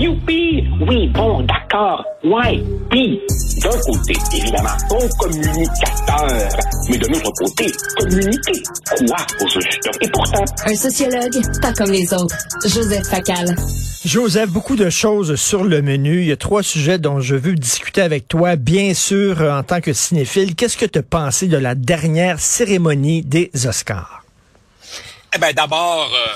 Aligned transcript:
Youpi! 0.00 0.64
Oui, 0.88 1.08
bon, 1.08 1.42
d'accord. 1.42 2.02
Ouais. 2.24 2.64
Puis, 2.88 3.20
d'un 3.60 3.68
côté, 3.68 4.14
évidemment, 4.34 4.70
bon 4.88 5.06
communicateur. 5.18 6.48
Mais 6.88 6.96
de 6.96 7.06
l'autre 7.08 7.30
côté, 7.38 7.66
communiquer 7.98 8.62
quoi 8.96 9.16
au 9.42 9.48
juste? 9.50 9.90
Et 10.00 10.08
pourtant... 10.08 10.44
Un 10.64 10.74
sociologue, 10.74 11.34
pas 11.60 11.74
comme 11.74 11.90
les 11.90 12.14
autres. 12.14 12.34
Joseph 12.64 13.06
Facal. 13.08 13.54
Joseph, 14.06 14.48
beaucoup 14.48 14.76
de 14.76 14.88
choses 14.88 15.34
sur 15.34 15.64
le 15.64 15.82
menu. 15.82 16.22
Il 16.22 16.28
y 16.28 16.32
a 16.32 16.36
trois 16.38 16.62
sujets 16.62 16.98
dont 16.98 17.20
je 17.20 17.36
veux 17.36 17.54
discuter 17.54 18.00
avec 18.00 18.26
toi. 18.26 18.56
Bien 18.56 18.94
sûr, 18.94 19.42
en 19.42 19.62
tant 19.62 19.82
que 19.82 19.92
cinéphile, 19.92 20.54
qu'est-ce 20.54 20.78
que 20.78 20.86
tu 20.86 20.98
as 20.98 21.02
pensé 21.02 21.46
de 21.46 21.58
la 21.58 21.74
dernière 21.74 22.40
cérémonie 22.40 23.20
des 23.20 23.50
Oscars? 23.66 24.24
Eh 25.36 25.38
ben, 25.38 25.52
d'abord, 25.52 26.10
euh, 26.10 26.28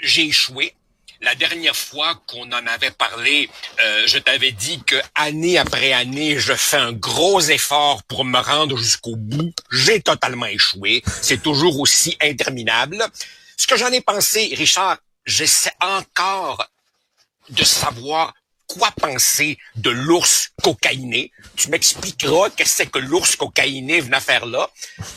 j'ai 0.00 0.26
échoué. 0.26 0.74
La 1.22 1.34
dernière 1.34 1.76
fois 1.76 2.14
qu'on 2.26 2.50
en 2.50 2.66
avait 2.66 2.92
parlé, 2.92 3.50
euh, 3.78 4.06
je 4.06 4.16
t'avais 4.16 4.52
dit 4.52 4.82
que 4.84 4.96
année 5.14 5.58
après 5.58 5.92
année, 5.92 6.38
je 6.38 6.54
fais 6.54 6.78
un 6.78 6.92
gros 6.92 7.42
effort 7.42 8.02
pour 8.04 8.24
me 8.24 8.38
rendre 8.38 8.78
jusqu'au 8.78 9.16
bout. 9.16 9.52
J'ai 9.70 10.00
totalement 10.00 10.46
échoué. 10.46 11.02
C'est 11.20 11.42
toujours 11.42 11.78
aussi 11.78 12.16
interminable. 12.22 13.04
Ce 13.58 13.66
que 13.66 13.76
j'en 13.76 13.92
ai 13.92 14.00
pensé, 14.00 14.54
Richard, 14.56 14.96
j'essaie 15.26 15.74
encore 15.82 16.66
de 17.50 17.64
savoir 17.64 18.32
quoi 18.66 18.90
penser 18.92 19.58
de 19.76 19.90
l'ours 19.90 20.52
cocaïné. 20.62 21.32
Tu 21.54 21.68
m'expliqueras 21.68 22.48
qu'est-ce 22.48 22.84
que 22.84 22.98
l'ours 22.98 23.36
cocaïné 23.36 24.00
venait 24.00 24.20
faire 24.20 24.46
là. 24.46 24.70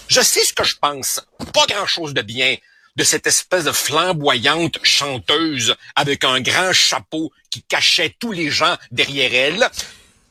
Je 0.09 0.19
sais 0.19 0.43
ce 0.43 0.53
que 0.53 0.65
je 0.65 0.75
pense. 0.75 1.21
Pas 1.53 1.65
grand-chose 1.67 2.13
de 2.13 2.21
bien 2.21 2.57
de 2.95 3.03
cette 3.03 3.27
espèce 3.27 3.65
de 3.65 3.71
flamboyante 3.71 4.77
chanteuse 4.83 5.75
avec 5.95 6.23
un 6.23 6.41
grand 6.41 6.73
chapeau 6.73 7.31
qui 7.49 7.63
cachait 7.63 8.15
tous 8.19 8.31
les 8.31 8.49
gens 8.49 8.77
derrière 8.91 9.33
elle. 9.33 9.69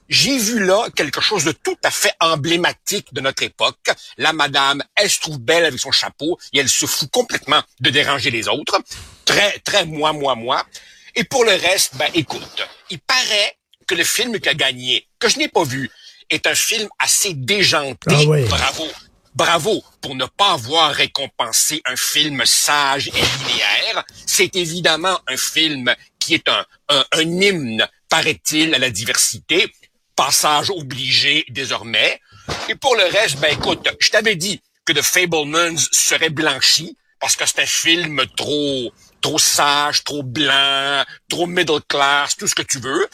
J'ai 0.09 0.37
vu 0.39 0.63
là 0.65 0.89
quelque 0.95 1.21
chose 1.21 1.45
de 1.45 1.53
tout 1.53 1.79
à 1.83 1.91
fait 1.91 2.13
emblématique 2.21 3.13
de 3.15 3.21
notre 3.21 3.43
époque. 3.43 3.91
La 4.19 4.33
madame, 4.33 4.83
elle 4.95 5.09
se 5.09 5.21
trouve 5.21 5.39
belle 5.39 5.65
avec 5.65 5.81
son 5.81 5.91
chapeau 5.91 6.39
et 6.53 6.59
elle 6.59 6.69
se 6.69 6.87
fout 6.87 7.11
complètement 7.11 7.63
de 7.81 7.91
déranger 7.91 8.31
les 8.31 8.47
autres. 8.49 8.79
Très, 9.25 9.59
très 9.61 9.87
moi, 9.87 10.13
moi, 10.13 10.35
moi. 10.35 10.67
Et 11.15 11.25
pour 11.25 11.45
le 11.45 11.53
reste, 11.53 11.97
ben 11.97 12.11
écoute, 12.15 12.67
il 12.91 12.99
paraît 12.99 13.57
que 13.87 13.95
le 13.95 14.05
film 14.05 14.39
qui 14.39 14.49
a 14.49 14.55
gagné, 14.55 15.07
que 15.19 15.29
je 15.29 15.39
n'ai 15.39 15.49
pas 15.49 15.65
vu, 15.65 15.91
est 16.31 16.47
un 16.47 16.55
film 16.55 16.89
assez 16.99 17.35
déjanté. 17.35 18.11
Ah 18.11 18.23
oui. 18.27 18.45
Bravo. 18.45 18.89
Bravo 19.35 19.83
pour 20.01 20.15
ne 20.15 20.27
pas 20.27 20.53
avoir 20.53 20.93
récompensé 20.93 21.81
un 21.87 21.97
film 21.97 22.45
sage 22.45 23.09
et 23.09 23.13
linéaire. 23.13 24.05
C'est 24.27 24.55
évidemment 24.57 25.19
un 25.27 25.37
film 25.37 25.95
qui 26.19 26.35
est 26.35 26.49
un, 26.49 26.65
un, 26.89 27.05
un 27.13 27.21
hymne, 27.23 27.87
paraît-il, 28.09 28.75
à 28.75 28.79
la 28.79 28.91
diversité. 28.91 29.73
Passage 30.15 30.71
obligé 30.71 31.45
désormais. 31.49 32.21
Et 32.69 32.75
pour 32.75 32.95
le 32.97 33.05
reste, 33.05 33.39
ben 33.39 33.53
écoute, 33.53 33.89
je 33.99 34.11
t'avais 34.11 34.37
dit 34.37 34.61
que 34.85 34.93
The 34.93 35.03
Fablemans 35.03 35.79
serait 35.93 36.31
blanchi 36.31 36.97
parce 37.19 37.37
que 37.37 37.47
c'est 37.47 37.61
un 37.61 37.67
film 37.67 38.23
trop 38.37 38.93
trop 39.23 39.39
sage, 39.39 40.05
trop 40.05 40.23
blanc, 40.23 41.05
trop 41.31 41.47
middle 41.47 41.81
class, 41.89 42.37
tout 42.37 42.47
ce 42.47 42.55
que 42.55 42.63
tu 42.63 42.79
veux. 42.81 43.09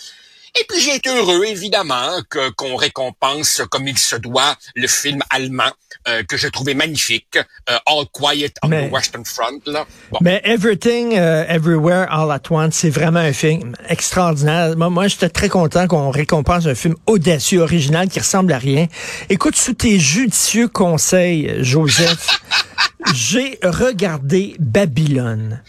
Et 0.60 0.64
puis 0.68 0.80
j'ai 0.80 0.96
été 0.96 1.08
heureux, 1.10 1.44
évidemment, 1.44 2.20
que 2.28 2.50
qu'on 2.50 2.74
récompense 2.76 3.62
comme 3.70 3.86
il 3.86 3.98
se 3.98 4.16
doit 4.16 4.56
le 4.74 4.88
film 4.88 5.20
allemand 5.30 5.70
euh, 6.08 6.22
que 6.24 6.36
j'ai 6.36 6.50
trouvé 6.50 6.74
magnifique, 6.74 7.36
euh, 7.36 7.78
All 7.86 8.06
Quiet 8.12 8.52
on 8.62 8.68
Mais- 8.68 8.88
the 8.88 8.92
Western 8.92 9.24
Front. 9.24 9.60
Là. 9.66 9.86
Bon. 10.10 10.18
Mais 10.20 10.40
Everything, 10.44 11.16
euh, 11.16 11.44
Everywhere, 11.48 12.06
All 12.10 12.30
at 12.32 12.42
Once, 12.50 12.74
c'est 12.74 12.90
vraiment 12.90 13.20
un 13.20 13.32
film 13.32 13.76
extraordinaire. 13.88 14.76
Moi, 14.76 14.90
moi 14.90 15.06
j'étais 15.08 15.28
très 15.28 15.48
content 15.48 15.86
qu'on 15.86 16.10
récompense 16.10 16.66
un 16.66 16.74
film 16.74 16.94
audacieux, 17.06 17.60
original, 17.60 18.08
qui 18.08 18.18
ressemble 18.18 18.52
à 18.52 18.58
rien. 18.58 18.86
Écoute, 19.28 19.56
sous 19.56 19.74
tes 19.74 19.98
judicieux 20.00 20.68
conseils, 20.68 21.62
Joseph, 21.62 22.40
j'ai 23.14 23.58
regardé 23.62 24.56
Babylone 24.58 25.62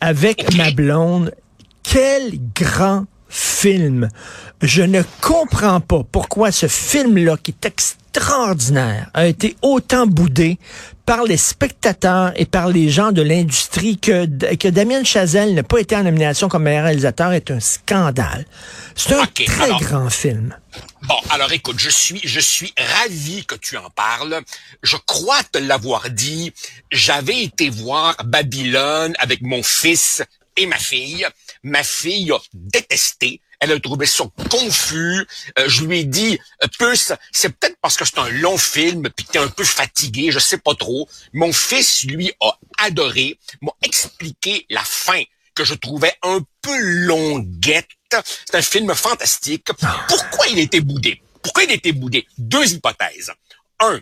avec 0.00 0.54
ma 0.56 0.70
blonde. 0.70 1.34
Quel 1.82 2.32
grand 2.54 3.06
film. 3.28 4.08
Je 4.62 4.82
ne 4.82 5.02
comprends 5.20 5.80
pas 5.80 6.02
pourquoi 6.10 6.52
ce 6.52 6.66
film-là, 6.68 7.36
qui 7.42 7.50
est 7.52 7.66
extraordinaire, 7.66 9.10
a 9.14 9.26
été 9.26 9.56
autant 9.62 10.06
boudé 10.06 10.58
par 11.04 11.22
les 11.22 11.36
spectateurs 11.36 12.32
et 12.34 12.46
par 12.46 12.68
les 12.68 12.88
gens 12.90 13.12
de 13.12 13.22
l'industrie 13.22 13.96
que, 13.98 14.26
que 14.56 14.68
Damien 14.68 15.04
Chazelle 15.04 15.54
n'a 15.54 15.62
pas 15.62 15.78
été 15.78 15.94
en 15.94 16.02
nomination 16.02 16.48
comme 16.48 16.64
meilleur 16.64 16.84
réalisateur 16.84 17.32
est 17.32 17.50
un 17.52 17.60
scandale. 17.60 18.44
C'est 18.96 19.14
un 19.14 19.24
très 19.26 19.64
alors- 19.64 19.80
grand 19.80 20.10
film. 20.10 20.56
Bon, 21.02 21.14
alors 21.30 21.52
écoute, 21.52 21.76
je 21.78 21.88
suis, 21.90 22.20
je 22.24 22.40
suis 22.40 22.74
ravi 23.00 23.44
que 23.46 23.54
tu 23.54 23.76
en 23.76 23.88
parles. 23.90 24.40
Je 24.82 24.96
crois 25.06 25.42
te 25.52 25.58
l'avoir 25.58 26.10
dit. 26.10 26.52
J'avais 26.90 27.44
été 27.44 27.70
voir 27.70 28.16
Babylone 28.24 29.14
avec 29.18 29.42
mon 29.42 29.62
fils 29.62 30.22
et 30.56 30.66
ma 30.66 30.78
fille. 30.78 31.26
Ma 31.62 31.82
fille 31.82 32.32
a 32.32 32.38
détesté. 32.52 33.40
Elle 33.60 33.72
a 33.72 33.80
trouvé 33.80 34.06
ça 34.06 34.24
confus. 34.50 35.26
Euh, 35.58 35.68
je 35.68 35.84
lui 35.84 36.00
ai 36.00 36.04
dit, 36.04 36.38
euh, 36.62 36.66
Puce, 36.78 37.12
c'est 37.32 37.48
peut-être 37.48 37.76
parce 37.80 37.96
que 37.96 38.04
c'est 38.04 38.18
un 38.18 38.28
long 38.28 38.58
film, 38.58 39.08
puis 39.10 39.24
t'es 39.24 39.38
un 39.38 39.48
peu 39.48 39.64
fatigué, 39.64 40.30
je 40.30 40.38
sais 40.38 40.58
pas 40.58 40.74
trop. 40.74 41.08
Mon 41.32 41.52
fils, 41.52 42.04
lui, 42.04 42.32
a 42.40 42.58
adoré, 42.78 43.38
m'a 43.62 43.72
expliqué 43.82 44.66
la 44.68 44.84
fin 44.84 45.22
que 45.54 45.64
je 45.64 45.74
trouvais 45.74 46.12
un 46.22 46.40
peu 46.60 46.78
longuette. 46.78 47.88
C'est 48.10 48.56
un 48.56 48.62
film 48.62 48.94
fantastique. 48.94 49.68
Pourquoi 50.08 50.46
il 50.48 50.58
été 50.58 50.80
boudé? 50.80 51.22
Pourquoi 51.42 51.64
il 51.64 51.72
été 51.72 51.92
boudé? 51.92 52.26
Deux 52.36 52.74
hypothèses. 52.74 53.32
Un, 53.80 54.00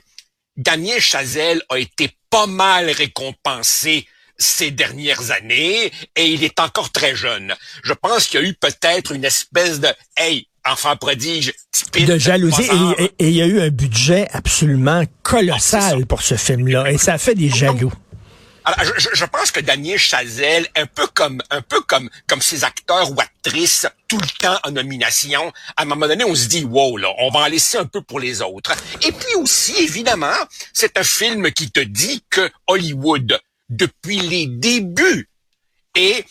Damien 0.57 0.99
Chazelle 0.99 1.63
a 1.69 1.79
été 1.79 2.11
pas 2.31 2.47
mal 2.47 2.91
récompensé 2.91 4.07
ces 4.39 4.71
dernières 4.71 5.31
années 5.31 5.93
et 6.17 6.27
il 6.27 6.45
est 6.45 6.61
encore 6.61 6.91
très 6.93 7.15
jeune. 7.15 7.55
Je 7.83 7.93
pense 7.93 8.27
qu'il 8.27 8.41
y 8.41 8.45
a 8.45 8.47
eu 8.49 8.55
peut-être 8.55 9.13
une 9.13 9.25
espèce 9.25 9.81
de 9.81 9.89
hey, 10.17 10.49
enfant 10.67 10.97
prodige, 10.97 11.53
De 11.93 12.19
jalousie. 12.19 12.63
Et- 12.99 13.05
Et 13.05 13.13
et 13.19 13.29
il 13.29 13.35
y 13.37 13.43
a 13.43 13.47
eu 13.47 13.61
un 13.61 13.69
budget 13.69 14.29
absolument 14.33 15.03
Ah, 15.05 15.11
colossal 15.23 16.01
ça. 16.01 16.07
pour 16.07 16.23
ce 16.23 16.37
film-là. 16.37 16.91
Et 16.91 16.99
ça 16.99 17.15
a 17.15 17.19
fait 17.19 17.35
des 17.35 17.49
jaloux. 17.51 17.93
Alors, 18.67 18.95
je, 18.97 19.25
pense 19.27 19.51
que 19.51 19.61
Damien 19.61 19.99
Chazelle, 19.99 20.67
un 20.75 20.87
peu 20.87 21.07
comme 21.09 21.43
un 21.51 21.61
peu 21.61 21.83
comme 21.83 22.09
comme 22.27 22.41
ces 22.41 22.65
acteurs 22.65 23.11
ou 23.11 23.21
actrices 23.21 23.87
tout 24.09 24.17
le 24.17 24.27
temps 24.39 24.59
en 24.65 24.71
nomination, 24.71 25.53
à 25.77 25.83
un 25.83 25.85
moment 25.85 26.09
donné, 26.09 26.25
on 26.25 26.35
se 26.35 26.47
dit 26.49 26.65
wow 26.65 26.97
là, 26.97 27.09
on 27.19 27.31
va 27.31 27.41
en 27.41 27.47
laisser 27.49 27.77
un 27.77 27.85
peu 27.85 28.01
pour 28.01 28.21
les 28.21 28.41
autres. 28.41 28.73
Et 29.07 29.13
puis 29.13 29.35
aussi, 29.37 29.75
évidemment, 29.83 30.33
c'est 30.73 30.97
un 30.97 31.05
film 31.05 31.53
qui 31.53 31.71
te 31.71 31.81
dit 31.81 32.25
que 32.31 32.51
Hollywood, 32.67 33.39
depuis 33.69 34.21
les 34.21 34.47
débuts, 34.47 35.29
est 35.95 36.25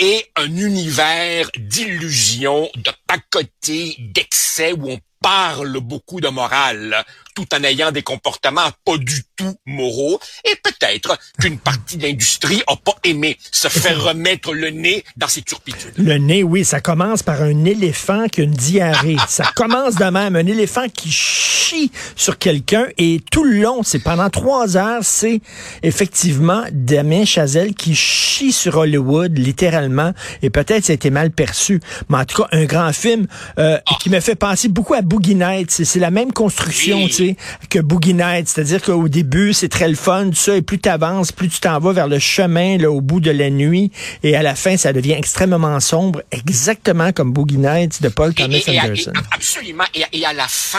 est 0.00 0.30
un 0.36 0.56
univers 0.56 1.50
d'illusions, 1.58 2.70
de 2.74 2.90
pacotés, 3.06 3.96
d'excès 3.98 4.72
où 4.72 4.92
on 4.92 4.98
parle 5.20 5.78
beaucoup 5.80 6.20
de 6.20 6.28
morale, 6.28 7.04
tout 7.34 7.46
en 7.54 7.62
ayant 7.62 7.92
des 7.92 8.02
comportements 8.02 8.70
pas 8.84 8.96
du 8.96 9.22
tout 9.36 9.54
moraux. 9.66 10.18
Et 10.44 10.56
peut-être 10.62 11.18
qu'une 11.38 11.58
partie 11.58 11.96
de 11.96 12.04
l'industrie 12.04 12.62
a 12.66 12.76
pas 12.76 12.96
aimé 13.04 13.38
se 13.52 13.68
faire 13.68 14.02
remettre 14.02 14.52
le 14.52 14.70
nez 14.70 15.04
dans 15.16 15.28
ces 15.28 15.42
turpitudes. 15.42 15.92
Le 15.96 16.18
nez, 16.18 16.42
oui, 16.42 16.64
ça 16.64 16.80
commence 16.80 17.22
par 17.22 17.42
un 17.42 17.64
éléphant 17.64 18.26
qui 18.28 18.40
a 18.40 18.44
une 18.44 18.50
diarrhée. 18.50 19.16
ça 19.28 19.50
commence 19.54 19.96
de 19.96 20.04
même, 20.04 20.36
un 20.36 20.46
éléphant 20.46 20.88
qui 20.88 21.10
chie 21.10 21.92
sur 22.16 22.38
quelqu'un 22.38 22.86
et 22.98 23.20
tout 23.30 23.44
le 23.44 23.60
long, 23.60 23.82
c'est 23.82 24.00
pendant 24.00 24.28
trois 24.30 24.76
heures, 24.76 25.02
c'est 25.02 25.40
effectivement 25.82 26.64
Damien 26.72 27.24
Chazelle 27.24 27.74
qui 27.74 27.94
chie 27.94 28.52
sur 28.52 28.76
Hollywood, 28.76 29.38
littéralement, 29.38 30.12
et 30.42 30.50
peut-être 30.50 30.84
ça 30.84 30.92
a 30.92 30.94
été 30.94 31.10
mal 31.10 31.30
perçu. 31.30 31.80
Mais 32.08 32.18
en 32.18 32.24
tout 32.24 32.42
cas, 32.42 32.48
un 32.52 32.64
grand 32.64 32.92
film 32.92 33.26
euh, 33.58 33.78
qui 34.00 34.10
me 34.10 34.20
fait 34.20 34.34
penser 34.34 34.68
beaucoup 34.68 34.94
à 34.94 35.02
Boogie 35.10 35.34
Nights. 35.34 35.70
C'est- 35.72 35.98
la 35.98 36.10
même 36.12 36.32
construction, 36.32 36.98
Oui. 37.02 37.08
tu 37.10 37.14
sais, 37.16 37.36
que 37.68 37.78
Boogie 37.80 38.14
Nights. 38.14 38.48
C'est-à-dire 38.48 38.80
qu'au 38.80 39.08
début, 39.08 39.52
c'est 39.52 39.68
très 39.68 39.88
le 39.88 39.96
fun, 39.96 40.30
tout 40.30 40.36
ça, 40.36 40.56
et 40.56 40.62
plus 40.62 40.78
tu 40.78 40.88
avances, 40.88 41.32
plus 41.32 41.48
tu 41.48 41.58
t'en 41.60 41.78
vas 41.80 41.92
vers 41.92 42.06
le 42.08 42.18
chemin, 42.20 42.78
là, 42.78 42.90
au 42.90 43.00
bout 43.00 43.20
de 43.20 43.30
la 43.32 43.50
nuit, 43.50 43.90
et 44.22 44.36
à 44.36 44.42
la 44.42 44.54
fin, 44.54 44.76
ça 44.76 44.92
devient 44.92 45.12
extrêmement 45.12 45.78
sombre, 45.80 46.22
exactement 46.30 47.12
comme 47.12 47.32
Boogie 47.32 47.58
Nights 47.58 48.00
de 48.02 48.08
Paul 48.08 48.32
Thomas 48.34 48.56
et- 48.56 48.70
et 48.70 48.78
à- 48.78 48.84
Anderson. 48.84 49.12
et- 49.14 49.34
absolument. 49.34 49.84
Et, 50.12 50.24
à 50.24 50.32
la 50.32 50.46
fin, 50.48 50.78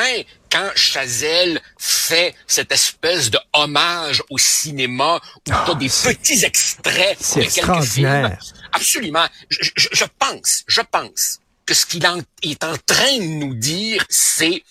quand 0.52 0.70
Chazelle 0.76 1.60
fait 1.78 2.34
cette 2.48 2.72
espèce 2.72 3.30
de 3.30 3.38
hommage 3.54 4.22
au 4.30 4.38
cinéma 4.38 5.20
où 5.50 5.52
as 5.52 5.76
des 5.76 5.88
petits 5.88 6.44
extraits 6.46 7.18
c'est 7.20 7.40
de 7.40 7.44
quelques 7.46 7.58
extraordinaire. 7.58 8.38
films, 8.42 8.62
absolument. 8.74 9.26
Je, 9.50 9.70
je- 9.76 9.88
je 9.92 10.06
pense, 10.20 10.64
je 10.68 10.82
pense 10.90 11.40
ce 11.74 11.86
qu'il 11.86 12.04
est 12.04 12.64
en 12.64 12.78
train 12.86 13.18
de 13.18 13.24
nous 13.24 13.56
dire, 13.56 14.06
c'est 14.10 14.64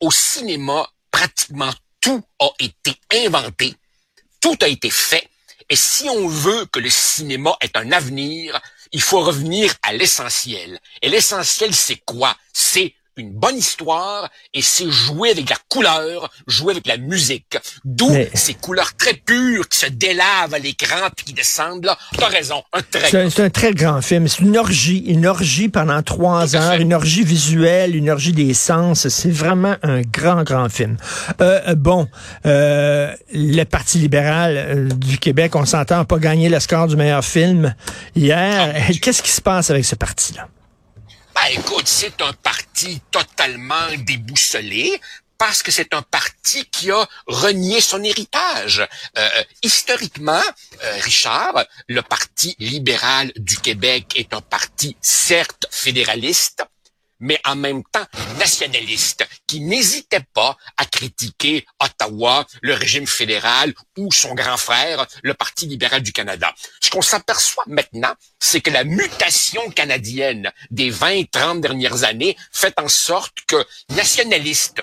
au 0.00 0.10
cinéma, 0.10 0.88
pratiquement 1.10 1.72
tout 2.00 2.22
a 2.38 2.48
été 2.58 2.94
inventé, 3.24 3.74
tout 4.40 4.58
a 4.60 4.68
été 4.68 4.90
fait. 4.90 5.28
Et 5.70 5.76
si 5.76 6.08
on 6.08 6.28
veut 6.28 6.66
que 6.66 6.78
le 6.78 6.90
cinéma 6.90 7.56
ait 7.62 7.76
un 7.76 7.90
avenir, 7.92 8.60
il 8.92 9.00
faut 9.00 9.20
revenir 9.20 9.74
à 9.82 9.92
l'essentiel. 9.94 10.78
Et 11.00 11.08
l'essentiel, 11.08 11.74
c'est 11.74 12.02
quoi? 12.04 12.36
C'est 12.52 12.94
une 13.16 13.30
bonne 13.30 13.56
histoire 13.56 14.28
et 14.52 14.62
c'est 14.62 14.90
jouer 14.90 15.30
avec 15.30 15.48
la 15.50 15.56
couleur, 15.68 16.30
jouer 16.46 16.72
avec 16.72 16.86
la 16.86 16.96
musique. 16.96 17.56
D'où 17.84 18.10
ces 18.34 18.54
couleurs 18.54 18.94
très 18.96 19.14
pures 19.14 19.68
qui 19.68 19.78
se 19.78 19.86
délavent 19.86 20.54
à 20.54 20.58
l'écran 20.58 21.08
puis 21.16 21.26
qui 21.26 21.32
descendent 21.32 21.84
là. 21.84 21.98
T'as 22.16 22.28
raison, 22.28 22.62
un 22.72 22.82
très 22.82 23.10
C'est 23.10 23.20
un, 23.20 23.30
c'est 23.30 23.42
un 23.44 23.50
très 23.50 23.72
grand 23.72 24.00
film. 24.00 24.28
C'est 24.28 24.42
une 24.42 24.56
orgie, 24.56 25.04
une 25.06 25.26
orgie 25.26 25.68
pendant 25.68 26.02
trois 26.02 26.56
heures, 26.56 26.80
une 26.80 26.94
orgie 26.94 27.24
visuelle, 27.24 27.94
une 27.96 28.10
orgie 28.10 28.32
des 28.32 28.54
sens. 28.54 29.08
C'est 29.08 29.30
vraiment 29.30 29.76
un 29.82 30.02
grand, 30.02 30.42
grand 30.42 30.68
film. 30.68 30.96
Euh, 31.40 31.60
euh, 31.68 31.74
bon, 31.74 32.08
euh, 32.46 33.14
le 33.32 33.64
Parti 33.64 33.98
libéral 33.98 34.56
euh, 34.56 34.88
du 34.88 35.18
Québec, 35.18 35.54
on 35.56 35.64
s'entend, 35.64 36.04
pas 36.04 36.18
gagné 36.18 36.48
le 36.48 36.60
score 36.60 36.86
du 36.86 36.96
meilleur 36.96 37.24
film 37.24 37.74
hier. 38.14 38.74
Qu'est-ce 39.00 39.22
qui 39.22 39.30
se 39.30 39.40
passe 39.40 39.70
avec 39.70 39.84
ce 39.84 39.94
parti-là? 39.94 40.48
Ben 41.34 41.46
écoute, 41.50 41.88
c'est 41.88 42.22
un 42.22 42.32
parti 42.32 43.00
totalement 43.10 43.88
déboussolé 43.98 45.00
parce 45.36 45.62
que 45.62 45.72
c'est 45.72 45.92
un 45.92 46.02
parti 46.02 46.64
qui 46.66 46.90
a 46.90 47.06
renié 47.26 47.80
son 47.80 48.02
héritage. 48.02 48.86
Euh, 49.18 49.28
historiquement, 49.62 50.42
euh, 50.82 50.98
Richard, 51.00 51.64
le 51.88 52.02
Parti 52.02 52.54
libéral 52.58 53.32
du 53.36 53.58
Québec 53.58 54.12
est 54.16 54.32
un 54.32 54.40
parti 54.40 54.96
certes 55.00 55.66
fédéraliste, 55.70 56.64
mais 57.20 57.40
en 57.44 57.56
même 57.56 57.82
temps 57.84 58.06
nationaliste, 58.38 59.26
qui 59.46 59.60
n'hésitait 59.60 60.24
pas 60.32 60.56
à 60.76 60.84
critiquer 60.84 61.64
Ottawa, 61.82 62.46
le 62.62 62.74
régime 62.74 63.06
fédéral 63.06 63.74
ou 63.96 64.12
son 64.12 64.34
grand 64.34 64.56
frère, 64.56 65.06
le 65.22 65.34
Parti 65.34 65.66
libéral 65.66 66.02
du 66.02 66.12
Canada. 66.12 66.52
Ce 66.80 66.90
qu'on 66.90 67.02
s'aperçoit 67.02 67.64
maintenant, 67.66 68.14
c'est 68.38 68.60
que 68.60 68.70
la 68.70 68.84
mutation 68.84 69.70
canadienne 69.70 70.50
des 70.70 70.92
20-30 70.92 71.60
dernières 71.60 72.04
années 72.04 72.36
fait 72.52 72.78
en 72.78 72.88
sorte 72.88 73.38
que 73.46 73.64
nationaliste 73.90 74.82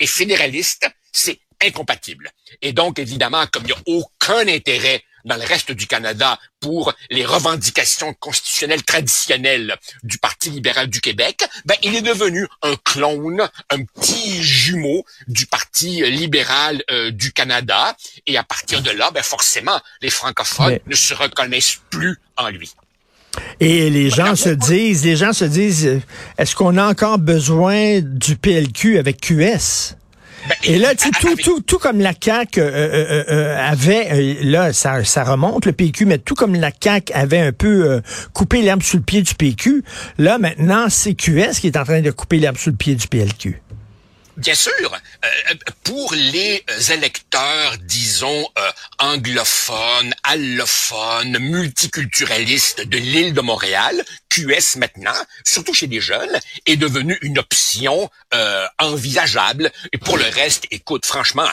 et 0.00 0.06
fédéraliste, 0.06 0.88
c'est 1.12 1.40
incompatible. 1.62 2.30
Et 2.62 2.72
donc, 2.72 2.98
évidemment, 2.98 3.46
comme 3.46 3.64
il 3.64 3.66
n'y 3.66 3.72
a 3.72 3.82
aucun 3.86 4.48
intérêt 4.48 5.02
dans 5.24 5.36
le 5.36 5.44
reste 5.44 5.72
du 5.72 5.86
Canada 5.86 6.38
pour 6.60 6.92
les 7.10 7.24
revendications 7.24 8.14
constitutionnelles 8.14 8.82
traditionnelles 8.82 9.76
du 10.02 10.18
Parti 10.18 10.50
libéral 10.50 10.88
du 10.88 11.00
Québec, 11.00 11.44
ben, 11.64 11.76
il 11.82 11.94
est 11.94 12.02
devenu 12.02 12.46
un 12.62 12.74
clone, 12.84 13.48
un 13.70 13.84
petit 13.84 14.42
jumeau 14.42 15.04
du 15.28 15.46
Parti 15.46 16.02
libéral 16.10 16.82
euh, 16.90 17.10
du 17.10 17.32
Canada. 17.32 17.96
Et 18.26 18.36
à 18.36 18.44
partir 18.44 18.82
de 18.82 18.90
là, 18.90 19.10
ben, 19.12 19.22
forcément, 19.22 19.80
les 20.02 20.10
francophones 20.10 20.78
ne 20.86 20.94
se 20.94 21.14
reconnaissent 21.14 21.80
plus 21.90 22.18
en 22.36 22.48
lui. 22.48 22.72
Et 23.60 23.90
les 23.90 24.10
gens 24.10 24.36
se 24.36 24.48
disent, 24.48 25.04
les 25.04 25.16
gens 25.16 25.32
se 25.32 25.44
disent, 25.44 25.86
euh, 25.86 26.00
est-ce 26.38 26.54
qu'on 26.54 26.76
a 26.76 26.86
encore 26.86 27.18
besoin 27.18 28.00
du 28.00 28.36
PLQ 28.36 28.98
avec 28.98 29.20
QS? 29.20 29.96
Ben, 30.48 30.54
et 30.64 30.78
là, 30.78 30.94
tu 30.94 31.10
tout, 31.10 31.36
tout, 31.36 31.60
tout 31.60 31.78
comme 31.78 32.00
la 32.00 32.12
CAQ 32.18 32.60
euh, 32.60 32.64
euh, 32.64 33.24
euh, 33.30 33.70
avait, 33.70 34.38
là, 34.42 34.72
ça, 34.72 35.02
ça 35.02 35.24
remonte 35.24 35.64
le 35.64 35.72
PQ, 35.72 36.04
mais 36.04 36.18
tout 36.18 36.34
comme 36.34 36.54
la 36.54 36.70
CAQ 36.78 37.12
avait 37.14 37.40
un 37.40 37.52
peu 37.52 38.02
coupé 38.32 38.60
l'herbe 38.60 38.82
sous 38.82 38.98
le 38.98 39.02
pied 39.02 39.22
du 39.22 39.34
PQ, 39.34 39.82
là 40.18 40.38
maintenant 40.38 40.86
c'est 40.88 41.14
QS 41.14 41.60
qui 41.60 41.68
est 41.68 41.76
en 41.76 41.84
train 41.84 42.00
de 42.00 42.10
couper 42.10 42.38
l'herbe 42.38 42.58
sous 42.58 42.70
le 42.70 42.76
pied 42.76 42.94
du 42.94 43.08
PLQ. 43.08 43.63
Bien 44.36 44.54
sûr, 44.54 44.72
euh, 45.24 45.54
pour 45.84 46.12
les 46.12 46.64
électeurs, 46.90 47.78
disons, 47.78 48.48
euh, 48.58 48.72
anglophones, 48.98 50.12
allophones, 50.24 51.38
multiculturalistes 51.38 52.80
de 52.80 52.98
l'île 52.98 53.32
de 53.32 53.40
Montréal, 53.40 54.04
QS 54.30 54.76
maintenant, 54.76 55.14
surtout 55.44 55.72
chez 55.72 55.86
les 55.86 56.00
jeunes, 56.00 56.40
est 56.66 56.76
devenu 56.76 57.16
une 57.22 57.38
option 57.38 58.10
euh, 58.34 58.66
envisageable. 58.80 59.70
Et 59.92 59.98
pour 59.98 60.18
le 60.18 60.24
reste, 60.24 60.66
écoute, 60.72 61.06
franchement, 61.06 61.48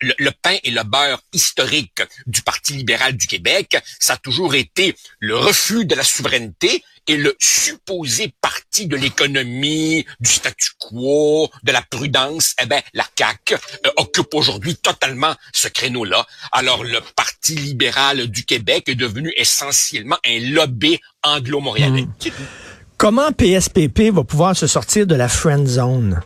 le, 0.00 0.14
le, 0.18 0.30
pain 0.30 0.56
et 0.62 0.70
le 0.70 0.82
beurre 0.84 1.22
historique 1.32 2.02
du 2.26 2.42
Parti 2.42 2.74
libéral 2.74 3.16
du 3.16 3.26
Québec, 3.26 3.78
ça 3.98 4.12
a 4.12 4.16
toujours 4.18 4.54
été 4.54 4.94
le 5.18 5.36
refus 5.36 5.84
de 5.84 5.94
la 5.94 6.04
souveraineté 6.04 6.84
et 7.06 7.16
le 7.16 7.34
supposé 7.38 8.32
parti 8.40 8.86
de 8.86 8.96
l'économie, 8.96 10.04
du 10.20 10.30
statu 10.30 10.70
quo, 10.78 11.48
de 11.62 11.72
la 11.72 11.82
prudence, 11.82 12.54
eh 12.62 12.66
ben 12.66 12.80
la 12.94 13.04
CAQ 13.16 13.54
euh, 13.54 13.90
occupe 13.96 14.34
aujourd'hui 14.34 14.76
totalement 14.76 15.34
ce 15.52 15.68
créneau-là. 15.68 16.26
Alors 16.52 16.84
le 16.84 17.00
Parti 17.16 17.54
libéral 17.54 18.28
du 18.28 18.44
Québec 18.44 18.88
est 18.88 18.94
devenu 18.94 19.32
essentiellement 19.36 20.18
un 20.26 20.38
lobby 20.52 21.00
anglo-montréalais. 21.22 22.02
Hmm. 22.02 22.30
Comment 22.96 23.32
PSPP 23.32 24.12
va 24.12 24.24
pouvoir 24.24 24.56
se 24.56 24.66
sortir 24.66 25.06
de 25.06 25.14
la 25.14 25.28
friend 25.28 25.66
zone? 25.66 26.20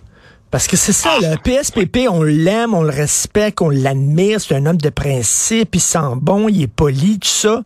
Parce 0.50 0.68
que 0.68 0.76
c'est 0.76 0.92
ça, 0.92 1.16
ah. 1.16 1.20
le 1.20 1.36
PSPP, 1.36 2.08
on 2.08 2.22
l'aime, 2.22 2.74
on 2.74 2.82
le 2.82 2.90
respecte, 2.90 3.60
on 3.60 3.70
l'admire, 3.70 4.40
c'est 4.40 4.54
un 4.54 4.66
homme 4.66 4.76
de 4.76 4.88
principe, 4.88 5.74
il 5.74 5.80
sent 5.80 6.14
bon, 6.16 6.48
il 6.48 6.62
est 6.62 6.66
poli, 6.68 7.18
tout 7.18 7.28
ça, 7.28 7.62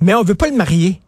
mais 0.00 0.14
on 0.14 0.24
veut 0.24 0.34
pas 0.34 0.48
le 0.48 0.56
marier. 0.56 1.00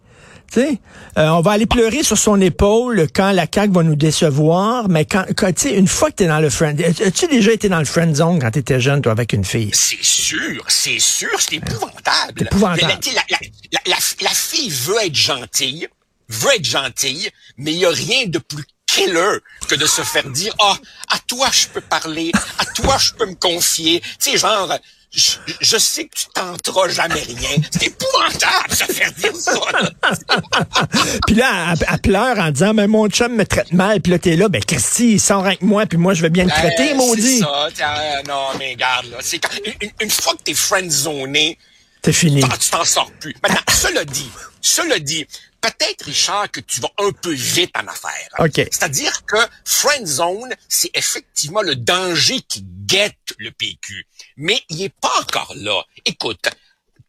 Euh, 0.56 0.68
on 1.16 1.40
va 1.40 1.52
aller 1.52 1.66
pleurer 1.66 2.02
sur 2.02 2.18
son 2.18 2.40
épaule 2.40 3.06
quand 3.14 3.32
la 3.32 3.46
CAQ 3.52 3.72
va 3.72 3.82
nous 3.82 3.96
décevoir, 3.96 4.88
mais 4.88 5.04
quand, 5.04 5.24
quand 5.36 5.64
une 5.64 5.88
fois 5.88 6.10
que 6.10 6.16
tu 6.16 6.24
es 6.24 6.26
dans 6.26 6.40
le 6.40 6.50
friend, 6.50 6.80
as-tu 6.80 7.26
déjà 7.28 7.52
été 7.52 7.68
dans 7.68 7.78
le 7.78 7.84
friend 7.84 8.14
zone 8.14 8.38
quand 8.40 8.50
tu 8.50 8.60
étais 8.60 8.80
jeune, 8.80 9.02
toi, 9.02 9.12
avec 9.12 9.32
une 9.32 9.44
fille? 9.44 9.70
C'est 9.72 10.02
sûr, 10.02 10.64
c'est 10.68 10.98
sûr, 10.98 11.30
c'est 11.38 11.56
épouvantable. 11.56 12.42
Épouvantable. 12.42 12.98
La, 13.14 13.38
la, 13.86 13.96
la, 14.20 14.30
fille 14.30 14.70
veut 14.70 15.04
être 15.04 15.14
gentille, 15.14 15.88
veut 16.28 16.54
être 16.54 16.64
gentille, 16.64 17.30
mais 17.58 17.72
il 17.72 17.78
n'y 17.78 17.86
a 17.86 17.90
rien 17.90 18.26
de 18.26 18.38
plus 18.38 18.64
killer 18.86 19.38
que 19.68 19.74
de 19.74 19.86
se 19.86 20.02
faire 20.02 20.28
dire, 20.30 20.54
ah, 20.60 20.74
oh, 20.74 20.86
à 21.08 21.18
toi 21.26 21.48
je 21.52 21.66
peux 21.68 21.80
parler, 21.80 22.32
à 22.58 22.64
toi 22.64 22.96
je 22.98 23.12
peux 23.12 23.26
me 23.26 23.34
confier. 23.34 24.00
Tu 24.00 24.30
sais, 24.30 24.38
genre, 24.38 24.72
je, 25.16 25.78
sais 25.78 26.04
que 26.04 26.14
tu 26.14 26.26
tenteras 26.34 26.88
jamais 26.88 27.14
rien. 27.14 27.56
C'est 27.70 27.86
épouvantable 27.86 28.68
de 28.70 28.74
se 28.74 28.84
faire 28.84 29.12
dire 29.12 29.34
ça. 29.34 29.52
puis 31.26 31.34
là, 31.36 31.74
elle, 31.90 31.98
pleure 32.00 32.38
en 32.38 32.50
disant, 32.50 32.74
mais 32.74 32.86
mon 32.86 33.08
chum 33.08 33.34
me 33.34 33.46
traite 33.46 33.72
mal. 33.72 34.02
Puis 34.02 34.12
là, 34.12 34.18
t'es 34.18 34.36
là, 34.36 34.48
ben 34.48 34.62
Christy, 34.62 35.12
il 35.12 35.20
sort 35.20 35.46
avec 35.46 35.62
moi, 35.62 35.86
puis 35.86 35.96
moi, 35.96 36.12
je 36.12 36.20
vais 36.20 36.28
bien 36.28 36.44
le 36.44 36.50
ben, 36.50 36.56
traiter, 36.56 36.94
maudit. 36.94 37.38
C'est 37.38 37.78
ça. 37.78 38.22
non, 38.28 38.48
mais 38.58 38.72
regarde, 38.72 39.06
là. 39.06 39.16
C'est 39.22 39.40
une, 39.64 39.90
une, 40.00 40.10
fois 40.10 40.34
que 40.34 40.42
t'es 40.42 40.54
friendzoné, 40.54 41.58
c'est 42.04 42.12
fini. 42.12 42.42
Tu 42.42 42.70
t'en 42.70 42.84
sors 42.84 43.10
plus. 43.18 43.34
Maintenant, 43.42 43.62
cela 43.68 44.04
dit, 44.04 44.30
cela 44.60 44.98
dit, 44.98 45.26
peut-être, 45.60 46.04
Richard, 46.04 46.50
que 46.50 46.60
tu 46.60 46.80
vas 46.80 46.90
un 46.98 47.10
peu 47.12 47.32
vite 47.32 47.70
en 47.76 47.86
affaire. 47.86 48.28
C'est-à-dire 48.54 49.24
que 49.26 49.36
friend 49.64 50.06
zone, 50.06 50.54
c'est 50.68 50.90
effectivement 50.94 51.62
le 51.62 51.76
danger 51.76 52.40
qui 52.42 52.64
guette 52.64 53.34
le 53.38 53.50
PQ. 53.50 54.06
Mais 54.36 54.60
il 54.68 54.82
est 54.82 54.94
pas 55.00 55.12
encore 55.20 55.52
là. 55.56 55.82
Écoute, 56.04 56.48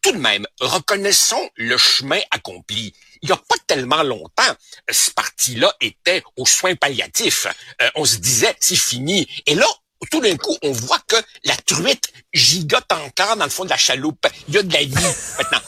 tout 0.01 0.11
de 0.11 0.17
même, 0.17 0.45
reconnaissons 0.59 1.49
le 1.55 1.77
chemin 1.77 2.19
accompli. 2.31 2.93
Il 3.21 3.27
n'y 3.29 3.33
a 3.33 3.37
pas 3.37 3.55
tellement 3.65 4.03
longtemps, 4.03 4.55
ce 4.89 5.11
parti-là 5.11 5.73
était 5.81 6.23
aux 6.35 6.45
soins 6.45 6.75
palliatifs. 6.75 7.47
Euh, 7.81 7.89
on 7.95 8.05
se 8.05 8.17
disait, 8.17 8.55
c'est 8.59 8.75
fini. 8.75 9.27
Et 9.47 9.55
là, 9.55 9.65
tout 10.11 10.21
d'un 10.21 10.37
coup, 10.37 10.55
on 10.61 10.71
voit 10.71 10.99
que 11.07 11.15
la 11.43 11.55
truite 11.55 12.13
gigote 12.33 12.91
encore 12.91 13.35
dans 13.37 13.45
le 13.45 13.49
fond 13.49 13.65
de 13.65 13.69
la 13.69 13.77
chaloupe. 13.77 14.27
Il 14.47 14.53
y 14.53 14.57
a 14.59 14.63
de 14.63 14.73
la 14.73 14.83
vie 14.83 14.93
maintenant 15.39 15.61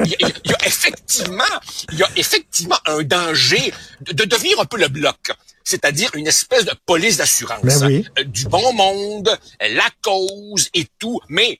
il 0.00 0.10
y, 0.10 0.52
a, 0.52 0.66
effectivement, 0.66 1.44
il 1.92 1.98
y 1.98 2.02
a 2.02 2.08
effectivement 2.16 2.78
un 2.86 3.02
danger 3.02 3.72
de, 4.00 4.24
devenir 4.24 4.60
un 4.60 4.64
peu 4.64 4.78
le 4.78 4.88
bloc 4.88 5.32
c'est-à-dire 5.66 6.10
une 6.14 6.26
espèce 6.26 6.66
de 6.66 6.74
police 6.84 7.16
d'assurance. 7.16 7.62
Ben 7.62 8.04
euh, 8.18 8.24
du 8.24 8.44
bon 8.44 8.74
monde, 8.74 9.34
la 9.60 9.88
cause 10.02 10.68
et 10.74 10.86
tout, 10.98 11.20
mais 11.30 11.58